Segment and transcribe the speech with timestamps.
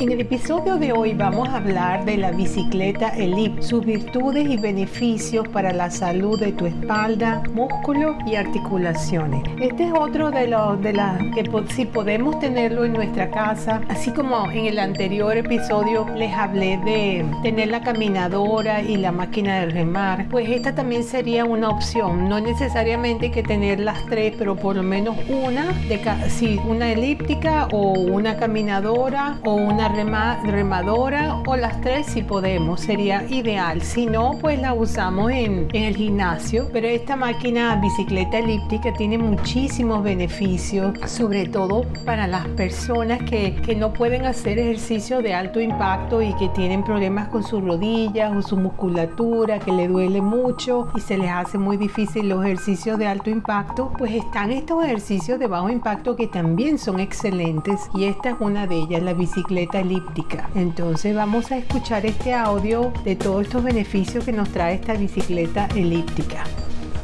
[0.00, 4.56] En el episodio de hoy vamos a hablar de la bicicleta Elite, sus virtudes y
[4.56, 9.42] beneficios para la salud de tu espalda, músculo y articulaciones.
[9.60, 14.10] Este es otro de los de las que si podemos tenerlo en nuestra casa, así
[14.10, 19.66] como en el anterior episodio les hablé de tener la caminadora y la máquina de
[19.66, 22.26] remar, pues esta también sería una opción.
[22.26, 27.68] No necesariamente que tener las tres, pero por lo menos una de si una elíptica
[27.70, 33.82] o una caminadora o una remadora o las tres si podemos, sería ideal.
[33.82, 36.68] Si no, pues la usamos en, en el gimnasio.
[36.72, 43.74] Pero esta máquina bicicleta elíptica tiene muchísimos beneficios, sobre todo para las personas que, que
[43.74, 48.42] no pueden hacer ejercicio de alto impacto y que tienen problemas con sus rodillas o
[48.42, 53.06] su musculatura, que le duele mucho y se les hace muy difícil los ejercicios de
[53.06, 58.30] alto impacto, pues están estos ejercicios de bajo impacto que también son excelentes y esta
[58.30, 60.48] es una de ellas, la bicicleta elíptica.
[60.54, 65.66] Entonces vamos a escuchar este audio de todos estos beneficios que nos trae esta bicicleta
[65.74, 66.44] elíptica.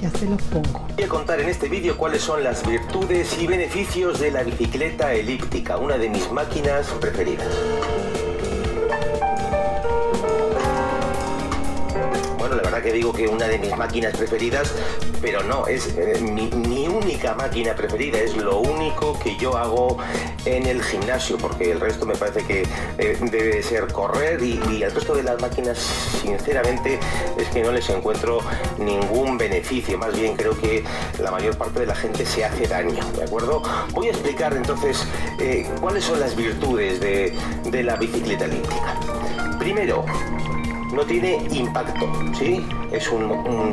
[0.00, 0.86] Ya se los pongo.
[0.94, 5.14] Voy a contar en este vídeo cuáles son las virtudes y beneficios de la bicicleta
[5.14, 7.48] elíptica, una de mis máquinas preferidas.
[12.84, 14.72] Que digo que una de mis máquinas preferidas
[15.24, 19.96] pero no, es eh, mi, única máquina preferida, es lo único que yo hago
[20.44, 22.66] en el gimnasio, porque el resto me parece que
[22.98, 25.78] eh, debe ser correr y, y al resto de las máquinas,
[26.20, 27.00] sinceramente,
[27.38, 28.40] es que no les encuentro
[28.78, 30.84] ningún beneficio, más bien creo que
[31.18, 33.62] la mayor parte de la gente se hace daño, ¿de acuerdo?
[33.92, 35.06] Voy a explicar entonces
[35.40, 37.32] eh, cuáles son las virtudes de,
[37.64, 39.00] de la bicicleta elíptica.
[39.58, 40.04] Primero,
[40.94, 42.06] no tiene impacto,
[42.38, 42.64] ¿sí?
[42.92, 43.24] Es un,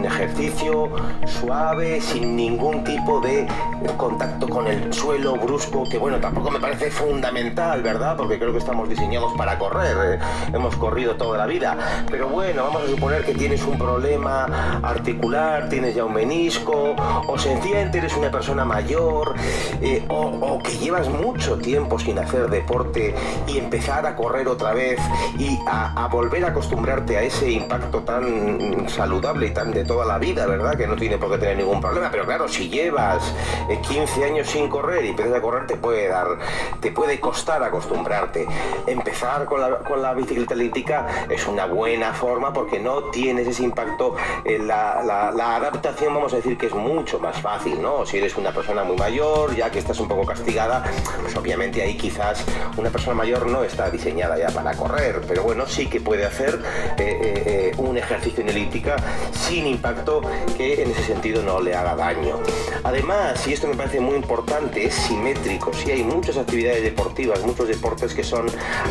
[0.06, 0.90] ejercicio
[1.26, 3.48] suave, sin ningún tipo de
[3.98, 8.16] contacto con el suelo brusco, que bueno, tampoco me parece fundamental, ¿verdad?
[8.18, 10.20] Porque creo que estamos diseñados para correr, eh,
[10.54, 11.78] hemos corrido toda la vida.
[12.10, 16.96] Pero bueno, vamos a suponer que tienes un problema articular, tienes ya un menisco,
[17.28, 19.36] o sencillamente eres una persona mayor,
[19.82, 23.16] eh, o, que llevas mucho tiempo sin hacer deporte
[23.48, 25.00] y empezar a correr otra vez
[25.38, 30.18] y a volver a acostumbrarte a ese impacto tan saludable y tan de toda la
[30.18, 30.76] vida, ¿verdad?
[30.76, 32.10] Que no tiene por qué tener ningún problema.
[32.12, 33.34] Pero claro, si llevas
[33.88, 36.38] 15 eh, años sin correr y empiezas a correr, te puede dar,
[36.80, 38.48] te puede costar acostumbrarte.
[38.88, 39.62] Empezar con
[40.02, 44.16] la, bicicleta elíptica es una buena forma porque no tienes ese impacto.
[44.44, 48.06] En la, adaptación, vamos a decir que es mucho más fácil, ¿no?
[48.06, 50.84] Si eres una persona muy mayor, ya que estás un poco castigada,
[51.22, 52.44] pues obviamente ahí quizás
[52.78, 56.60] una persona mayor no está diseñada ya para correr, pero bueno, sí que puede hacer
[56.98, 58.96] eh, eh, un ejercicio en elíptica
[59.32, 60.22] sin impacto
[60.58, 62.40] que en ese sentido no le haga daño.
[62.84, 65.74] Además, y esto me parece muy importante, es simétrico.
[65.74, 68.48] Si hay muchas actividades deportivas, muchos deportes que son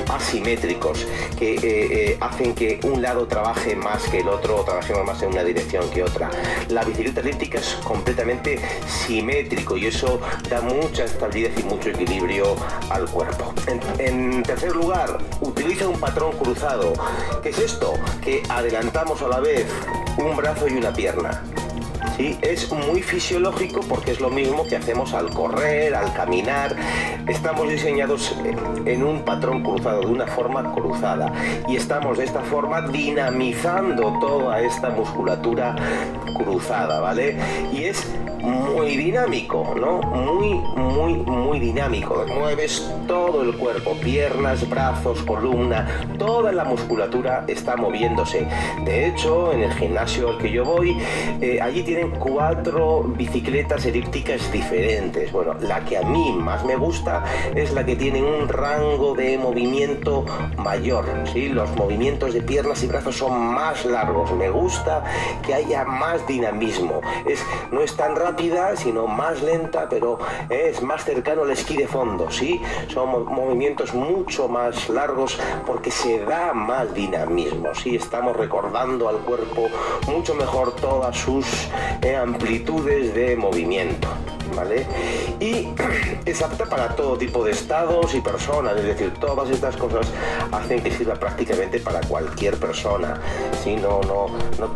[0.09, 1.07] asimétricos,
[1.39, 5.31] que eh, hacen que un lado trabaje más que el otro o trabajemos más en
[5.31, 6.31] una dirección que otra.
[6.69, 12.57] La bicicleta elíptica es completamente simétrico y eso da mucha estabilidad y mucho equilibrio
[12.91, 13.55] al cuerpo.
[13.99, 16.93] en tercer lugar, utiliza un patrón cruzado.
[17.43, 17.90] ¿Qué es esto?
[18.23, 19.67] Que adelantamos a la vez
[20.19, 21.43] un brazo y una pierna.
[22.21, 22.37] ¿Sí?
[22.43, 26.77] Es muy fisiológico porque es lo mismo que hacemos al correr, al caminar.
[27.27, 28.37] Estamos diseñados
[28.85, 31.33] en un patrón cruzado, de una forma cruzada.
[31.67, 35.75] Y estamos de esta forma dinamizando toda esta musculatura
[36.37, 37.39] cruzada, ¿vale?
[37.73, 38.07] Y es
[38.43, 40.01] muy dinámico, ¿no?
[40.01, 42.25] Muy, muy, muy dinámico.
[42.29, 45.87] Mueves todo el cuerpo, piernas, brazos, columna,
[46.19, 48.47] toda la musculatura está moviéndose.
[48.85, 50.97] De hecho, en el gimnasio al que yo voy,
[51.41, 55.31] eh, allí tienen cuatro bicicletas elípticas diferentes.
[55.33, 57.25] Bueno, la que a mí más me gusta
[57.55, 60.25] es la que tiene un rango de movimiento
[60.59, 61.49] mayor, ¿sí?
[61.49, 64.33] Los movimientos de piernas y brazos son más largos.
[64.33, 65.05] Me gusta
[65.43, 67.01] que haya más dinamismo.
[67.25, 68.41] Es, no es tan rápido
[68.75, 70.19] sino más lenta, pero
[70.49, 72.61] es más cercano al esquí de fondo, ¿sí?
[72.89, 77.97] Son movimientos mucho más largos porque se da más dinamismo, ¿sí?
[77.97, 79.69] Estamos recordando al cuerpo
[80.09, 81.47] mucho mejor todas sus
[82.03, 84.09] eh, amplitudes de movimiento.
[84.55, 84.87] ¿Vale?
[85.39, 85.69] Y
[86.25, 90.07] es apta para todo tipo de estados y personas, es decir, todas estas cosas
[90.53, 93.21] hacen que sirva prácticamente para cualquier persona,
[93.63, 93.77] ¿sí?
[93.77, 94.27] no, no,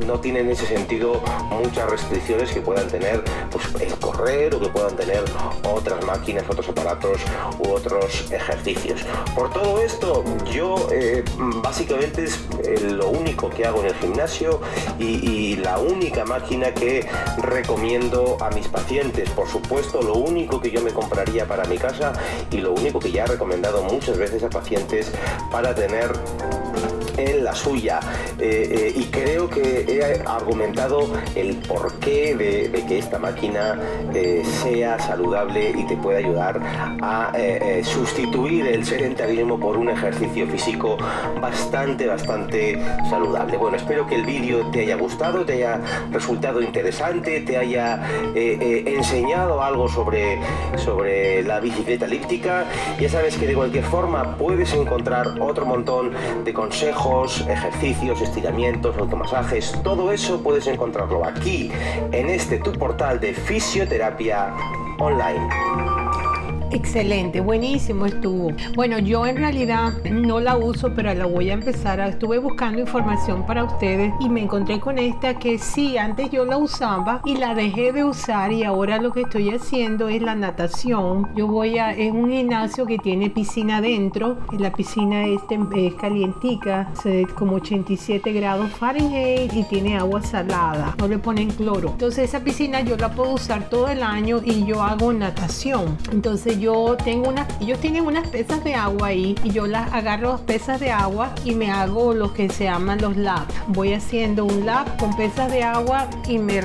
[0.07, 4.69] no, tiene en ese sentido muchas restricciones que puedan tener pues, el correr o que
[4.69, 5.23] puedan tener
[5.65, 7.19] otras máquinas, otros aparatos
[7.59, 9.01] u otros ejercicios.
[9.35, 11.25] Por todo esto, yo eh,
[11.63, 14.61] básicamente es eh, lo único que hago en el gimnasio
[14.99, 17.07] y, la única máquina que
[17.39, 19.31] recomiendo a mis pacientes.
[19.31, 19.64] Por supuesto,
[20.03, 22.13] lo único que yo me compraría para mi casa
[22.51, 25.11] y lo único que ya he recomendado muchas veces a pacientes
[25.51, 26.13] para tener
[27.17, 28.01] en la suya
[28.39, 33.79] eh, eh, y creo que he argumentado el porqué de, de que esta máquina
[34.15, 36.61] eh, sea saludable y te pueda ayudar
[37.01, 37.33] a
[37.83, 40.97] sustituir el sedentarismo por un ejercicio físico
[41.41, 43.57] bastante, bastante saludable.
[43.57, 45.81] Bueno, espero que el vídeo te haya gustado, te haya
[46.11, 48.01] resultado interesante, te haya
[48.35, 50.39] enseñado algo sobre,
[50.77, 52.65] sobre la bicicleta elíptica.
[52.99, 56.13] Ya sabes que de cualquier forma puedes encontrar otro montón
[56.45, 61.71] de consejos ejercicios, estiramientos, automasajes, todo eso puedes encontrarlo aquí,
[62.11, 64.53] en este tu portal de fisioterapia
[64.99, 65.94] online.
[66.75, 68.51] Excelente, buenísimo estuvo.
[68.75, 72.01] Bueno, yo en realidad no la uso, pero la voy a empezar.
[72.01, 76.45] A, estuve buscando información para ustedes y me encontré con esta que sí, antes yo
[76.45, 80.35] la usaba y la dejé de usar y ahora lo que estoy haciendo es la
[80.35, 81.29] natación.
[81.37, 84.39] Yo voy a, es un gimnasio que tiene piscina dentro.
[84.59, 85.43] La piscina es,
[85.77, 86.93] es calientica,
[87.37, 90.97] como 87 grados Fahrenheit y tiene agua salada.
[90.99, 91.91] No le ponen cloro.
[91.91, 95.97] Entonces esa piscina yo la puedo usar todo el año y yo hago natación.
[96.11, 96.64] Entonces yo
[97.05, 100.91] tengo unas, ellos tienen unas pesas de agua ahí y yo las agarro pesas de
[100.91, 103.55] agua y me hago lo que se llaman los laps.
[103.69, 106.61] Voy haciendo un lap con pesas de agua y me,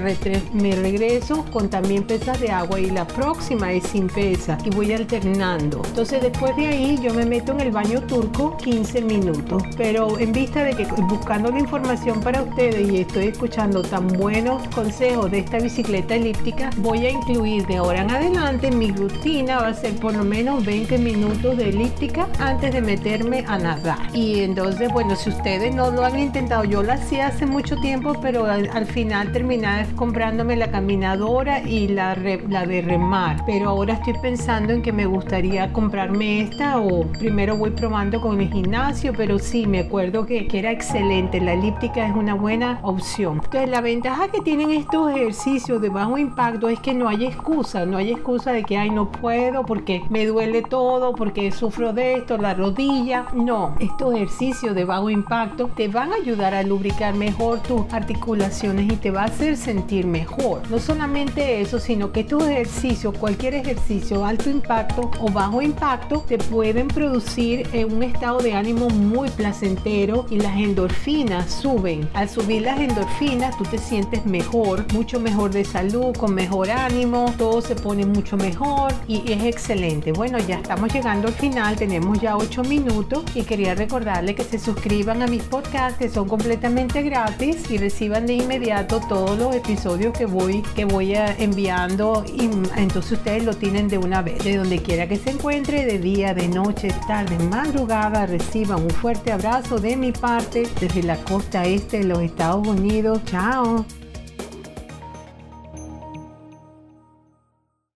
[0.53, 4.93] me regreso con también pesas de agua y la próxima es sin pesas y voy
[4.93, 5.81] alternando.
[5.85, 9.63] Entonces después de ahí yo me meto en el baño turco 15 minutos.
[9.75, 14.65] Pero en vista de que buscando la información para ustedes y estoy escuchando tan buenos
[14.69, 19.67] consejos de esta bicicleta elíptica, voy a incluir de ahora en adelante mi rutina va
[19.67, 23.97] a ser por lo menos 20 minutos de elíptica antes de meterme a nadar.
[24.13, 28.13] Y entonces, bueno, si ustedes no lo han intentado, yo lo hacía hace mucho tiempo,
[28.21, 29.59] pero al, final terminé
[29.95, 33.43] comprándome la caminadora y la, la de remar.
[33.45, 38.39] Pero ahora estoy pensando en que me gustaría comprarme esta o primero voy probando con
[38.39, 41.39] el gimnasio, pero sí, me acuerdo que, que era excelente.
[41.39, 43.41] La elíptica es una buena opción.
[43.43, 47.85] Entonces, la ventaja que tienen estos ejercicios de bajo impacto es que no hay excusa,
[47.85, 52.15] no hay excusa de que, ay, no puedo porque me duele todo, porque sufro de
[52.15, 53.27] esto, la rodilla.
[53.35, 58.91] No, estos ejercicios de bajo impacto te van a ayudar a lubricar mejor tus articulaciones
[58.91, 60.63] y te va a hacer sentir mejor.
[60.71, 66.39] No solamente eso, sino que estos ejercicios, cualquier ejercicio alto impacto o bajo impacto, te
[66.39, 72.09] pueden producir un estado de ánimo muy placentero y las endorfinas suben.
[72.15, 77.31] Al subir las endorfinas, tú te sientes mejor, mucho mejor de salud, con mejor ánimo,
[77.37, 80.13] todo se pone mucho mejor y es excelente.
[80.13, 84.57] Bueno, ya estamos llegando al final, tenemos ya 8 minutos y quería recordarle que se
[84.57, 90.17] suscriban a mis podcasts que son completamente gratis y reciban de inmediato todos los episodios
[90.17, 94.57] que voy, que voy a enviando y entonces ustedes lo tienen de una vez, de
[94.57, 99.77] donde quiera que se encuentre, de día, de noche, tarde, madrugada, reciban un fuerte abrazo
[99.77, 103.21] de mi parte desde la costa este de los Estados Unidos.
[103.25, 103.85] Chao.